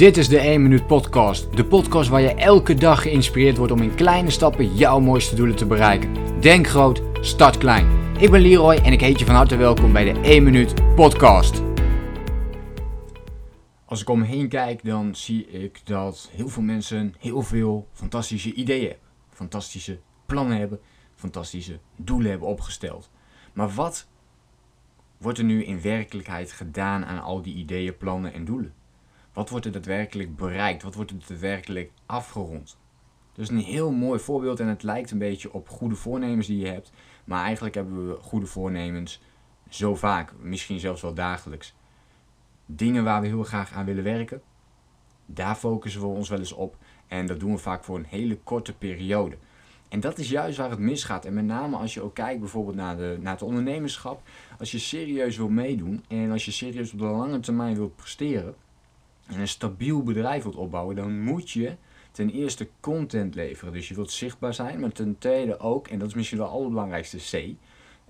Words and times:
Dit 0.00 0.16
is 0.16 0.28
de 0.28 0.38
1 0.38 0.62
Minuut 0.62 0.86
Podcast. 0.86 1.56
De 1.56 1.64
podcast 1.64 2.08
waar 2.08 2.20
je 2.20 2.34
elke 2.34 2.74
dag 2.74 3.02
geïnspireerd 3.02 3.56
wordt 3.56 3.72
om 3.72 3.82
in 3.82 3.94
kleine 3.94 4.30
stappen 4.30 4.74
jouw 4.74 5.00
mooiste 5.00 5.34
doelen 5.34 5.56
te 5.56 5.66
bereiken. 5.66 6.40
Denk 6.40 6.66
groot, 6.66 7.02
start 7.20 7.58
klein. 7.58 8.16
Ik 8.18 8.30
ben 8.30 8.40
Leroy 8.40 8.74
en 8.74 8.92
ik 8.92 9.00
heet 9.00 9.18
je 9.18 9.24
van 9.24 9.34
harte 9.34 9.56
welkom 9.56 9.92
bij 9.92 10.12
de 10.12 10.20
1 10.20 10.42
Minuut 10.42 10.94
Podcast. 10.94 11.62
Als 13.84 14.00
ik 14.00 14.08
om 14.08 14.18
me 14.18 14.24
heen 14.24 14.48
kijk, 14.48 14.84
dan 14.84 15.14
zie 15.14 15.46
ik 15.46 15.80
dat 15.84 16.30
heel 16.32 16.48
veel 16.48 16.62
mensen 16.62 17.14
heel 17.18 17.42
veel 17.42 17.88
fantastische 17.92 18.54
ideeën 18.54 18.88
hebben. 18.88 19.08
Fantastische 19.28 19.98
plannen 20.26 20.58
hebben, 20.58 20.80
fantastische 21.14 21.78
doelen 21.96 22.30
hebben 22.30 22.48
opgesteld. 22.48 23.10
Maar 23.52 23.70
wat 23.70 24.08
wordt 25.18 25.38
er 25.38 25.44
nu 25.44 25.64
in 25.64 25.80
werkelijkheid 25.80 26.52
gedaan 26.52 27.04
aan 27.04 27.22
al 27.22 27.42
die 27.42 27.54
ideeën, 27.54 27.96
plannen 27.96 28.32
en 28.32 28.44
doelen? 28.44 28.74
Wat 29.32 29.48
wordt 29.48 29.66
er 29.66 29.72
daadwerkelijk 29.72 30.36
bereikt? 30.36 30.82
Wat 30.82 30.94
wordt 30.94 31.10
er 31.10 31.18
daadwerkelijk 31.18 31.90
afgerond? 32.06 32.78
Is 33.40 33.48
een 33.48 33.58
heel 33.58 33.90
mooi 33.90 34.20
voorbeeld 34.20 34.60
en 34.60 34.66
het 34.66 34.82
lijkt 34.82 35.10
een 35.10 35.18
beetje 35.18 35.52
op 35.52 35.68
goede 35.68 35.94
voornemens 35.94 36.46
die 36.46 36.58
je 36.58 36.66
hebt. 36.66 36.92
Maar 37.24 37.44
eigenlijk 37.44 37.74
hebben 37.74 38.08
we 38.08 38.22
goede 38.22 38.46
voornemens 38.46 39.20
zo 39.68 39.94
vaak, 39.94 40.32
misschien 40.40 40.80
zelfs 40.80 41.02
wel 41.02 41.14
dagelijks. 41.14 41.74
Dingen 42.66 43.04
waar 43.04 43.20
we 43.20 43.26
heel 43.26 43.42
graag 43.42 43.72
aan 43.72 43.84
willen 43.84 44.04
werken, 44.04 44.42
daar 45.26 45.54
focussen 45.54 46.00
we 46.00 46.06
ons 46.06 46.28
wel 46.28 46.38
eens 46.38 46.52
op. 46.52 46.76
En 47.06 47.26
dat 47.26 47.40
doen 47.40 47.52
we 47.52 47.58
vaak 47.58 47.84
voor 47.84 47.96
een 47.96 48.06
hele 48.08 48.36
korte 48.36 48.72
periode. 48.72 49.36
En 49.88 50.00
dat 50.00 50.18
is 50.18 50.28
juist 50.28 50.58
waar 50.58 50.70
het 50.70 50.78
misgaat. 50.78 51.24
En 51.24 51.34
met 51.34 51.44
name 51.44 51.76
als 51.76 51.94
je 51.94 52.02
ook 52.02 52.14
kijkt 52.14 52.40
bijvoorbeeld 52.40 52.76
naar, 52.76 52.96
de, 52.96 53.18
naar 53.20 53.32
het 53.32 53.42
ondernemerschap. 53.42 54.22
Als 54.58 54.70
je 54.70 54.78
serieus 54.78 55.36
wil 55.36 55.48
meedoen 55.48 56.04
en 56.08 56.30
als 56.30 56.44
je 56.44 56.50
serieus 56.50 56.92
op 56.92 56.98
de 56.98 57.04
lange 57.04 57.40
termijn 57.40 57.74
wilt 57.74 57.96
presteren 57.96 58.54
en 59.30 59.40
een 59.40 59.48
stabiel 59.48 60.02
bedrijf 60.02 60.42
wilt 60.42 60.56
opbouwen, 60.56 60.96
dan 60.96 61.20
moet 61.20 61.50
je 61.50 61.76
ten 62.10 62.30
eerste 62.30 62.68
content 62.80 63.34
leveren. 63.34 63.72
Dus 63.72 63.88
je 63.88 63.94
wilt 63.94 64.10
zichtbaar 64.10 64.54
zijn, 64.54 64.80
maar 64.80 64.92
ten 64.92 65.18
tweede 65.18 65.58
ook, 65.58 65.88
en 65.88 65.98
dat 65.98 66.08
is 66.08 66.14
misschien 66.14 66.38
wel 66.38 66.46
het 66.46 66.56
allerbelangrijkste 66.56 67.16
C, 67.16 67.54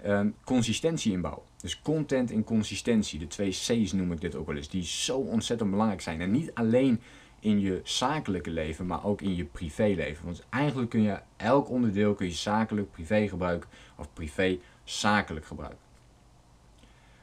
um, 0.07 0.35
consistentie 0.45 1.13
inbouwen. 1.13 1.43
Dus 1.57 1.83
content 1.83 2.31
en 2.31 2.45
consistentie, 2.45 3.19
de 3.19 3.27
twee 3.27 3.51
C's 3.51 3.93
noem 3.93 4.13
ik 4.13 4.21
dit 4.21 4.35
ook 4.35 4.47
wel 4.47 4.57
eens, 4.57 4.69
die 4.69 4.85
zo 4.85 5.19
ontzettend 5.19 5.71
belangrijk 5.71 6.01
zijn. 6.01 6.21
En 6.21 6.31
niet 6.31 6.55
alleen 6.55 7.01
in 7.41 7.61
je 7.61 7.81
zakelijke 7.85 8.51
leven, 8.51 8.87
maar 8.87 9.05
ook 9.05 9.23
in 9.23 9.37
je 9.37 9.45
privéleven. 9.45 10.25
Want 10.25 10.47
eigenlijk 10.51 10.91
kun 10.91 11.03
je 11.03 11.21
elk 11.37 11.71
onderdeel 11.71 12.15
kun 12.15 12.27
je 12.27 12.33
zakelijk, 12.33 12.91
privé 12.91 13.29
gebruiken 13.29 13.69
of 13.97 14.13
privé 14.13 14.59
zakelijk 14.85 15.47
gebruiken. 15.47 15.90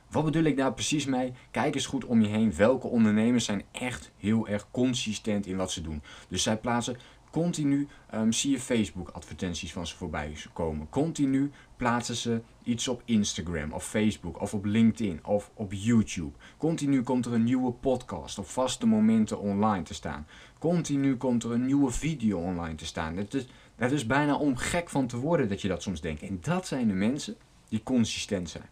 Wat 0.09 0.25
bedoel 0.25 0.43
ik 0.43 0.57
daar 0.57 0.73
precies 0.73 1.05
mee? 1.05 1.33
Kijk 1.51 1.75
eens 1.75 1.85
goed 1.85 2.05
om 2.05 2.21
je 2.21 2.27
heen. 2.27 2.55
Welke 2.55 2.87
ondernemers 2.87 3.45
zijn 3.45 3.63
echt 3.71 4.11
heel 4.17 4.47
erg 4.47 4.67
consistent 4.71 5.45
in 5.45 5.57
wat 5.57 5.71
ze 5.71 5.81
doen? 5.81 6.01
Dus 6.27 6.43
zij 6.43 6.57
plaatsen 6.57 6.97
continu, 7.31 7.87
um, 8.13 8.31
zie 8.31 8.51
je 8.51 8.59
Facebook 8.59 9.09
advertenties 9.09 9.73
van 9.73 9.87
ze 9.87 9.95
voorbij 9.95 10.33
komen. 10.53 10.89
Continu 10.89 11.51
plaatsen 11.75 12.15
ze 12.15 12.41
iets 12.63 12.87
op 12.87 13.01
Instagram 13.05 13.71
of 13.71 13.85
Facebook 13.85 14.41
of 14.41 14.53
op 14.53 14.65
LinkedIn 14.65 15.25
of 15.25 15.51
op 15.53 15.73
YouTube. 15.73 16.37
Continu 16.57 17.03
komt 17.03 17.25
er 17.25 17.33
een 17.33 17.43
nieuwe 17.43 17.71
podcast 17.71 18.37
op 18.37 18.47
vaste 18.47 18.85
momenten 18.85 19.39
online 19.39 19.83
te 19.83 19.93
staan. 19.93 20.27
Continu 20.59 21.17
komt 21.17 21.43
er 21.43 21.51
een 21.51 21.65
nieuwe 21.65 21.91
video 21.91 22.39
online 22.39 22.75
te 22.75 22.85
staan. 22.85 23.17
Het 23.17 23.33
is, 23.33 23.47
het 23.75 23.91
is 23.91 24.05
bijna 24.05 24.35
om 24.35 24.55
gek 24.55 24.89
van 24.89 25.07
te 25.07 25.17
worden 25.17 25.49
dat 25.49 25.61
je 25.61 25.67
dat 25.67 25.81
soms 25.81 26.01
denkt. 26.01 26.21
En 26.21 26.37
dat 26.41 26.67
zijn 26.67 26.87
de 26.87 26.93
mensen 26.93 27.35
die 27.69 27.83
consistent 27.83 28.49
zijn. 28.49 28.69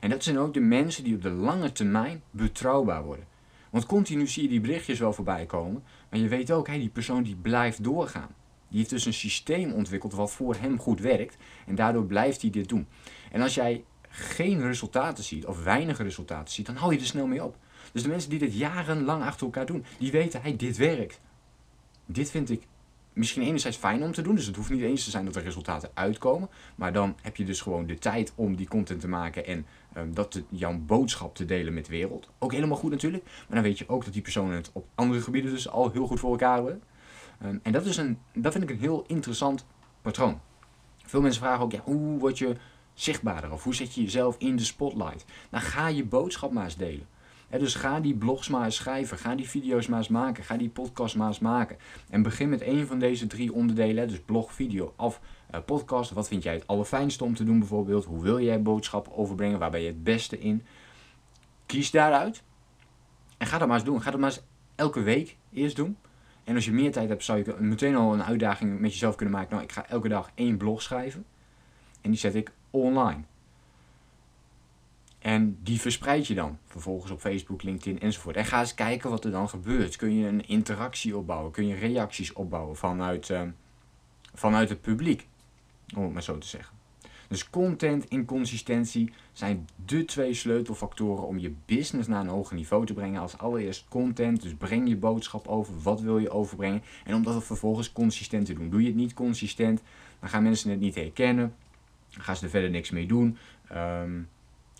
En 0.00 0.10
dat 0.10 0.22
zijn 0.22 0.38
ook 0.38 0.54
de 0.54 0.60
mensen 0.60 1.04
die 1.04 1.14
op 1.14 1.22
de 1.22 1.30
lange 1.30 1.72
termijn 1.72 2.22
betrouwbaar 2.30 3.04
worden. 3.04 3.26
Want 3.70 3.86
continu 3.86 4.26
zie 4.26 4.42
je 4.42 4.48
die 4.48 4.60
berichtjes 4.60 4.98
wel 4.98 5.12
voorbij 5.12 5.46
komen, 5.46 5.82
maar 6.10 6.20
je 6.20 6.28
weet 6.28 6.50
ook, 6.50 6.66
hey, 6.66 6.78
die 6.78 6.88
persoon 6.88 7.22
die 7.22 7.36
blijft 7.36 7.84
doorgaan. 7.84 8.34
Die 8.68 8.78
heeft 8.78 8.90
dus 8.90 9.06
een 9.06 9.12
systeem 9.12 9.72
ontwikkeld 9.72 10.12
wat 10.12 10.32
voor 10.32 10.54
hem 10.54 10.78
goed 10.78 11.00
werkt 11.00 11.36
en 11.66 11.74
daardoor 11.74 12.04
blijft 12.04 12.40
hij 12.40 12.50
dit 12.50 12.68
doen. 12.68 12.86
En 13.32 13.42
als 13.42 13.54
jij 13.54 13.84
geen 14.08 14.60
resultaten 14.60 15.24
ziet 15.24 15.46
of 15.46 15.62
weinig 15.62 15.98
resultaten 15.98 16.54
ziet, 16.54 16.66
dan 16.66 16.76
hou 16.76 16.92
je 16.92 16.98
er 16.98 17.06
snel 17.06 17.26
mee 17.26 17.44
op. 17.44 17.56
Dus 17.92 18.02
de 18.02 18.08
mensen 18.08 18.30
die 18.30 18.38
dit 18.38 18.54
jarenlang 18.54 19.22
achter 19.22 19.46
elkaar 19.46 19.66
doen, 19.66 19.84
die 19.98 20.10
weten, 20.10 20.42
hey, 20.42 20.56
dit 20.56 20.76
werkt. 20.76 21.20
Dit 22.06 22.30
vind 22.30 22.50
ik 22.50 22.62
misschien 23.16 23.42
enerzijds 23.42 23.76
fijn 23.76 24.02
om 24.02 24.12
te 24.12 24.22
doen. 24.22 24.34
Dus 24.34 24.46
het 24.46 24.56
hoeft 24.56 24.70
niet 24.70 24.82
eens 24.82 25.04
te 25.04 25.10
zijn 25.10 25.24
dat 25.24 25.36
er 25.36 25.42
resultaten 25.42 25.90
uitkomen. 25.94 26.48
Maar 26.74 26.92
dan 26.92 27.16
heb 27.22 27.36
je 27.36 27.44
dus 27.44 27.60
gewoon 27.60 27.86
de 27.86 27.98
tijd 27.98 28.32
om 28.34 28.56
die 28.56 28.68
content 28.68 29.00
te 29.00 29.08
maken 29.08 29.46
en 29.46 29.66
um, 29.96 30.14
dat 30.14 30.42
jouw 30.48 30.78
boodschap 30.78 31.34
te 31.34 31.44
delen 31.44 31.74
met 31.74 31.84
de 31.84 31.90
wereld. 31.90 32.28
Ook 32.38 32.52
helemaal 32.52 32.76
goed 32.76 32.90
natuurlijk. 32.90 33.24
Maar 33.24 33.44
dan 33.48 33.62
weet 33.62 33.78
je 33.78 33.88
ook 33.88 34.04
dat 34.04 34.12
die 34.12 34.22
personen 34.22 34.54
het 34.56 34.70
op 34.72 34.86
andere 34.94 35.20
gebieden 35.20 35.50
dus 35.50 35.68
al 35.68 35.90
heel 35.90 36.06
goed 36.06 36.20
voor 36.20 36.30
elkaar 36.30 36.54
hebben. 36.54 36.82
Um, 37.44 37.60
en 37.62 37.72
dat, 37.72 37.86
is 37.86 37.96
een, 37.96 38.18
dat 38.34 38.52
vind 38.52 38.64
ik 38.64 38.70
een 38.70 38.80
heel 38.80 39.04
interessant 39.06 39.66
patroon. 40.02 40.40
Veel 41.04 41.20
mensen 41.20 41.42
vragen 41.42 41.64
ook, 41.64 41.72
ja, 41.72 41.80
hoe 41.84 42.18
word 42.18 42.38
je 42.38 42.56
zichtbaarder? 42.94 43.52
Of 43.52 43.64
hoe 43.64 43.74
zet 43.74 43.94
je 43.94 44.02
jezelf 44.02 44.36
in 44.38 44.56
de 44.56 44.64
spotlight? 44.64 45.24
Nou, 45.50 45.64
ga 45.64 45.88
je 45.88 46.04
boodschap 46.04 46.52
maar 46.52 46.64
eens 46.64 46.76
delen 46.76 47.06
dus 47.50 47.74
ga 47.74 48.00
die 48.00 48.14
blogs 48.14 48.48
maar 48.48 48.64
eens 48.64 48.76
schrijven, 48.76 49.18
ga 49.18 49.34
die 49.34 49.48
video's 49.48 49.86
maar 49.86 49.98
eens 49.98 50.08
maken, 50.08 50.44
ga 50.44 50.56
die 50.56 50.68
podcast 50.68 51.16
maar 51.16 51.28
eens 51.28 51.38
maken. 51.38 51.76
En 52.10 52.22
begin 52.22 52.48
met 52.48 52.62
een 52.62 52.86
van 52.86 52.98
deze 52.98 53.26
drie 53.26 53.52
onderdelen, 53.52 54.08
dus 54.08 54.20
blog, 54.20 54.52
video 54.52 54.92
of 54.96 55.20
uh, 55.54 55.60
podcast. 55.64 56.10
Wat 56.10 56.28
vind 56.28 56.42
jij 56.42 56.54
het 56.54 56.66
allerfijnste 56.66 57.24
om 57.24 57.34
te 57.34 57.44
doen 57.44 57.58
bijvoorbeeld? 57.58 58.04
Hoe 58.04 58.22
wil 58.22 58.40
jij 58.40 58.62
boodschappen 58.62 59.16
overbrengen? 59.16 59.58
Waar 59.58 59.70
ben 59.70 59.80
je 59.80 59.86
het 59.86 60.04
beste 60.04 60.38
in? 60.38 60.64
Kies 61.66 61.90
daaruit 61.90 62.42
en 63.38 63.46
ga 63.46 63.58
dat 63.58 63.68
maar 63.68 63.76
eens 63.76 63.86
doen. 63.86 64.02
Ga 64.02 64.10
dat 64.10 64.20
maar 64.20 64.30
eens 64.30 64.42
elke 64.74 65.02
week 65.02 65.36
eerst 65.52 65.76
doen. 65.76 65.96
En 66.44 66.54
als 66.54 66.64
je 66.64 66.72
meer 66.72 66.92
tijd 66.92 67.08
hebt, 67.08 67.24
zou 67.24 67.38
je 67.38 67.54
meteen 67.58 67.96
al 67.96 68.12
een 68.12 68.24
uitdaging 68.24 68.80
met 68.80 68.92
jezelf 68.92 69.14
kunnen 69.14 69.34
maken. 69.34 69.50
Nou, 69.50 69.62
ik 69.62 69.72
ga 69.72 69.88
elke 69.88 70.08
dag 70.08 70.30
één 70.34 70.56
blog 70.56 70.82
schrijven. 70.82 71.24
En 72.00 72.10
die 72.10 72.18
zet 72.18 72.34
ik 72.34 72.52
online. 72.70 73.22
En 75.18 75.58
die 75.62 75.80
verspreid 75.80 76.26
je 76.26 76.34
dan 76.34 76.58
vervolgens 76.66 77.12
op 77.12 77.20
Facebook, 77.20 77.62
LinkedIn 77.62 78.00
enzovoort. 78.00 78.36
En 78.36 78.44
ga 78.44 78.60
eens 78.60 78.74
kijken 78.74 79.10
wat 79.10 79.24
er 79.24 79.30
dan 79.30 79.48
gebeurt. 79.48 79.96
Kun 79.96 80.14
je 80.14 80.26
een 80.26 80.48
interactie 80.48 81.16
opbouwen? 81.16 81.52
Kun 81.52 81.66
je 81.66 81.74
reacties 81.74 82.32
opbouwen 82.32 82.76
vanuit, 82.76 83.28
uh, 83.28 83.42
vanuit 84.34 84.68
het 84.68 84.80
publiek? 84.80 85.26
Om 85.96 86.02
het 86.02 86.12
maar 86.12 86.22
zo 86.22 86.38
te 86.38 86.46
zeggen. 86.46 86.74
Dus 87.28 87.50
content 87.50 88.08
en 88.08 88.24
consistentie 88.24 89.12
zijn 89.32 89.68
de 89.86 90.04
twee 90.04 90.34
sleutelfactoren 90.34 91.26
om 91.26 91.38
je 91.38 91.54
business 91.64 92.08
naar 92.08 92.20
een 92.20 92.28
hoger 92.28 92.56
niveau 92.56 92.86
te 92.86 92.94
brengen. 92.94 93.20
Als 93.20 93.38
allereerst 93.38 93.86
content, 93.88 94.42
dus 94.42 94.54
breng 94.54 94.88
je 94.88 94.96
boodschap 94.96 95.46
over. 95.46 95.82
Wat 95.82 96.00
wil 96.00 96.18
je 96.18 96.30
overbrengen? 96.30 96.82
En 97.04 97.14
om 97.14 97.22
dat 97.22 97.44
vervolgens 97.44 97.92
consistent 97.92 98.46
te 98.46 98.54
doen. 98.54 98.70
Doe 98.70 98.80
je 98.80 98.86
het 98.86 98.96
niet 98.96 99.14
consistent, 99.14 99.82
dan 100.20 100.28
gaan 100.28 100.42
mensen 100.42 100.70
het 100.70 100.80
niet 100.80 100.94
herkennen. 100.94 101.54
Dan 102.10 102.24
gaan 102.24 102.36
ze 102.36 102.44
er 102.44 102.50
verder 102.50 102.70
niks 102.70 102.90
mee 102.90 103.06
doen. 103.06 103.38
Um, 103.72 104.28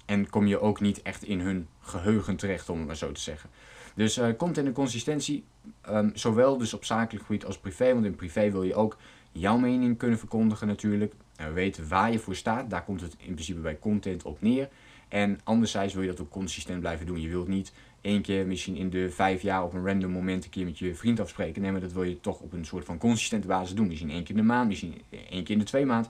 en 0.06 0.30
kom 0.30 0.46
je 0.46 0.60
ook 0.60 0.80
niet 0.80 1.02
echt 1.02 1.22
in 1.22 1.40
hun 1.40 1.68
geheugen 1.80 2.36
terecht, 2.36 2.68
om 2.68 2.78
het 2.78 2.86
maar 2.86 2.96
zo 2.96 3.12
te 3.12 3.20
zeggen. 3.20 3.50
Dus 3.94 4.20
content 4.36 4.66
en 4.66 4.72
consistentie, 4.72 5.44
um, 5.88 6.10
zowel 6.14 6.58
dus 6.58 6.74
op 6.74 6.84
zakelijk 6.84 7.24
gebied 7.24 7.44
als 7.44 7.58
privé. 7.58 7.92
Want 7.92 8.04
in 8.04 8.14
privé 8.14 8.50
wil 8.50 8.62
je 8.62 8.74
ook 8.74 8.96
jouw 9.32 9.56
mening 9.56 9.98
kunnen 9.98 10.18
verkondigen 10.18 10.66
natuurlijk. 10.66 11.14
En 11.36 11.52
weten 11.52 11.88
waar 11.88 12.12
je 12.12 12.18
voor 12.18 12.34
staat. 12.34 12.70
Daar 12.70 12.84
komt 12.84 13.00
het 13.00 13.14
in 13.18 13.32
principe 13.32 13.60
bij 13.60 13.78
content 13.78 14.22
op 14.22 14.40
neer. 14.40 14.68
En 15.08 15.40
anderzijds 15.44 15.94
wil 15.94 16.02
je 16.02 16.08
dat 16.08 16.20
ook 16.20 16.30
consistent 16.30 16.80
blijven 16.80 17.06
doen. 17.06 17.20
Je 17.20 17.28
wilt 17.28 17.48
niet 17.48 17.72
één 18.00 18.22
keer 18.22 18.46
misschien 18.46 18.76
in 18.76 18.90
de 18.90 19.10
vijf 19.10 19.42
jaar 19.42 19.64
op 19.64 19.74
een 19.74 19.86
random 19.86 20.10
moment 20.10 20.44
een 20.44 20.50
keer 20.50 20.64
met 20.64 20.78
je 20.78 20.94
vriend 20.94 21.20
afspreken. 21.20 21.62
Nee, 21.62 21.72
maar 21.72 21.80
dat 21.80 21.92
wil 21.92 22.02
je 22.02 22.20
toch 22.20 22.40
op 22.40 22.52
een 22.52 22.64
soort 22.64 22.84
van 22.84 22.98
consistente 22.98 23.46
basis 23.46 23.74
doen. 23.74 23.86
Misschien 23.86 24.10
één 24.10 24.24
keer 24.24 24.34
in 24.34 24.40
de 24.40 24.46
maand, 24.46 24.68
misschien 24.68 25.02
één 25.10 25.44
keer 25.44 25.54
in 25.54 25.58
de 25.58 25.64
twee 25.64 25.86
maand. 25.86 26.08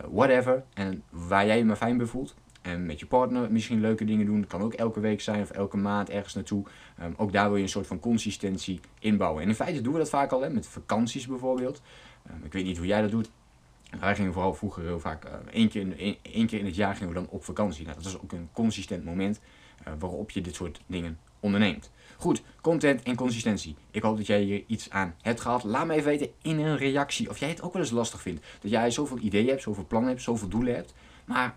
Uh, 0.00 0.06
whatever. 0.10 0.64
En 0.74 1.02
waar 1.10 1.46
jij 1.46 1.58
je 1.58 1.64
maar 1.64 1.76
fijn 1.76 1.96
bij 1.96 2.06
voelt. 2.06 2.34
En 2.64 2.86
met 2.86 3.00
je 3.00 3.06
partner 3.06 3.52
misschien 3.52 3.80
leuke 3.80 4.04
dingen 4.04 4.26
doen. 4.26 4.40
Dat 4.40 4.50
kan 4.50 4.62
ook 4.62 4.72
elke 4.72 5.00
week 5.00 5.20
zijn 5.20 5.42
of 5.42 5.50
elke 5.50 5.76
maand 5.76 6.10
ergens 6.10 6.34
naartoe. 6.34 6.64
Ehm, 6.98 7.12
ook 7.16 7.32
daar 7.32 7.48
wil 7.48 7.56
je 7.56 7.62
een 7.62 7.68
soort 7.68 7.86
van 7.86 8.00
consistentie 8.00 8.80
inbouwen. 8.98 9.42
En 9.42 9.48
in 9.48 9.54
feite 9.54 9.80
doen 9.80 9.92
we 9.92 9.98
dat 9.98 10.08
vaak 10.08 10.32
al, 10.32 10.40
hè, 10.40 10.50
met 10.50 10.66
vakanties 10.66 11.26
bijvoorbeeld. 11.26 11.82
Um, 12.30 12.44
ik 12.44 12.52
weet 12.52 12.64
niet 12.64 12.76
hoe 12.76 12.86
jij 12.86 13.00
dat 13.00 13.10
doet. 13.10 13.30
Wij 14.00 14.14
gingen 14.14 14.32
vooral 14.32 14.54
vroeger 14.54 14.82
heel 14.82 15.00
vaak, 15.00 15.24
uh, 15.24 15.32
één, 15.52 15.68
keer 15.68 15.80
in, 15.80 16.18
één, 16.22 16.46
keer 16.46 16.58
in 16.58 16.64
het 16.64 16.74
jaar 16.74 16.94
gingen 16.94 17.08
we 17.08 17.14
dan 17.14 17.28
op 17.28 17.44
vakantie. 17.44 17.84
Nou, 17.84 17.96
dat 17.96 18.06
is 18.06 18.20
ook 18.20 18.32
een 18.32 18.48
consistent 18.52 19.04
moment 19.04 19.40
uh, 19.86 19.92
waarop 19.98 20.30
je 20.30 20.40
dit 20.40 20.54
soort 20.54 20.80
dingen 20.86 21.18
onderneemt. 21.40 21.90
Goed, 22.16 22.42
content 22.60 23.02
en 23.02 23.16
consistentie. 23.16 23.76
Ik 23.90 24.02
hoop 24.02 24.16
dat 24.16 24.26
jij 24.26 24.40
hier 24.40 24.64
iets 24.66 24.90
aan 24.90 25.14
hebt 25.20 25.40
gehad. 25.40 25.64
Laat 25.64 25.86
me 25.86 25.94
even 25.94 26.08
weten 26.08 26.30
in 26.42 26.58
een 26.58 26.76
reactie 26.76 27.30
of 27.30 27.38
jij 27.38 27.48
het 27.48 27.62
ook 27.62 27.72
wel 27.72 27.82
eens 27.82 27.90
lastig 27.90 28.20
vindt. 28.20 28.46
Dat 28.60 28.70
jij 28.70 28.90
zoveel 28.90 29.18
ideeën 29.18 29.48
hebt, 29.48 29.62
zoveel 29.62 29.86
plannen 29.86 30.10
hebt, 30.10 30.22
zoveel 30.22 30.48
doelen 30.48 30.74
hebt. 30.74 30.94
Maar 31.24 31.54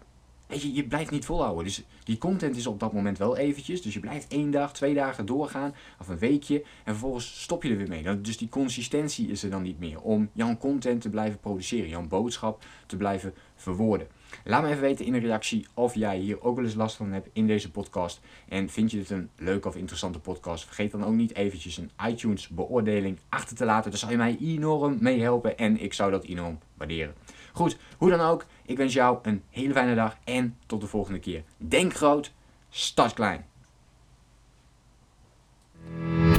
Weet 0.48 0.62
je, 0.62 0.74
je 0.74 0.84
blijft 0.84 1.12
niet 1.12 1.26
volhouden. 1.26 1.64
Dus 1.64 1.84
die 2.04 2.18
content 2.18 2.56
is 2.56 2.68
op 2.68 2.80
dat 2.80 2.94
moment 2.94 3.18
wel 3.18 3.38
eventjes. 3.38 3.82
Dus 3.82 3.94
je 3.94 4.00
blijft 4.00 4.32
één 4.32 4.52
dag, 4.52 4.74
twee 4.74 4.94
dagen 4.94 5.26
doorgaan. 5.26 5.76
Of 6.00 6.08
een 6.08 6.18
weekje. 6.18 6.62
En 6.62 6.92
vervolgens 6.92 7.42
stop 7.42 7.64
je 7.64 7.70
er 7.70 7.78
weer 7.78 7.88
mee. 7.88 8.22
Dus 8.22 8.38
die 8.38 8.50
consistentie 8.50 9.30
is 9.30 9.44
er 9.44 9.50
dan 9.50 9.62
niet 9.62 9.80
meer. 9.80 10.02
Om 10.02 10.30
jouw 10.34 10.58
content 10.58 11.02
te 11.02 11.10
blijven 11.10 11.40
produceren. 11.40 11.90
Jouw 11.90 12.08
boodschap 12.08 12.64
te 12.86 12.98
blijven 12.98 13.34
verwoorden. 13.56 14.08
Laat 14.44 14.62
me 14.62 14.70
even 14.70 14.82
weten 14.82 15.06
in 15.06 15.14
een 15.14 15.20
reactie 15.20 15.68
of 15.74 15.96
jij 15.96 16.18
hier 16.18 16.42
ook 16.42 16.56
wel 16.56 16.66
eens 16.66 16.74
last 16.74 16.96
van 16.96 17.12
hebt 17.12 17.30
in 17.34 17.48
deze 17.48 17.72
podcast. 17.72 18.22
En 18.48 18.70
vind 18.70 18.92
je 18.92 18.98
dit 18.98 19.10
een 19.10 19.30
leuke 19.36 19.68
of 19.68 19.76
interessante 19.76 20.20
podcast? 20.20 20.66
Vergeet 20.66 20.92
dan 20.92 21.06
ook 21.06 21.14
niet 21.14 21.36
eventjes 21.36 21.78
een 21.78 21.92
iTunes 22.08 22.48
beoordeling 22.48 23.20
achter 23.30 23.56
te 23.56 23.66
laten. 23.66 23.90
Daar 23.92 24.00
zou 24.00 24.12
je 24.12 24.18
mij 24.18 24.38
enorm 24.42 24.98
mee 25.00 25.22
helpen 25.22 25.58
en 25.58 25.82
ik 25.82 25.94
zou 25.94 26.12
dat 26.12 26.24
enorm 26.24 26.60
waarderen. 26.74 27.14
Goed, 27.54 27.78
hoe 27.98 28.10
dan 28.10 28.20
ook, 28.20 28.46
ik 28.66 28.78
wens 28.78 28.94
jou 28.94 29.18
een 29.22 29.44
hele 29.50 29.74
fijne 29.74 29.96
dag 29.96 30.18
en 30.24 30.58
tot 30.66 30.82
de 30.82 30.88
volgende 30.88 31.20
keer. 31.20 31.44
Denk 31.58 31.94
groot, 31.94 32.32
start 32.70 33.14
klein. 33.14 33.46